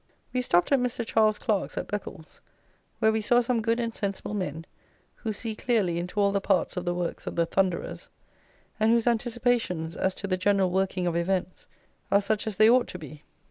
[0.33, 1.05] We stopped at Mr.
[1.05, 2.41] Charles Clarke's at Beccles,
[2.97, 4.65] where we saw some good and sensible men,
[5.17, 8.09] who see clearly into all the parts of the works of the "Thunderers,"
[8.79, 11.67] and whose anticipations, as to the "general working of events,"
[12.11, 13.21] are such as they ought to be.